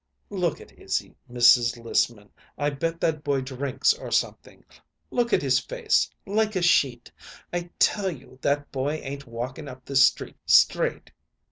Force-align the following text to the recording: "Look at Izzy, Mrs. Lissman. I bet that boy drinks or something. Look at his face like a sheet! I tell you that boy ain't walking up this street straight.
"Look 0.31 0.59
at 0.59 0.71
Izzy, 0.79 1.15
Mrs. 1.31 1.77
Lissman. 1.77 2.31
I 2.57 2.71
bet 2.71 2.99
that 3.01 3.23
boy 3.23 3.41
drinks 3.41 3.93
or 3.93 4.09
something. 4.09 4.65
Look 5.11 5.31
at 5.31 5.43
his 5.43 5.59
face 5.59 6.09
like 6.25 6.55
a 6.55 6.63
sheet! 6.63 7.11
I 7.53 7.69
tell 7.77 8.09
you 8.09 8.39
that 8.41 8.71
boy 8.71 8.93
ain't 8.95 9.27
walking 9.27 9.67
up 9.67 9.85
this 9.85 10.03
street 10.03 10.37
straight. 10.47 11.11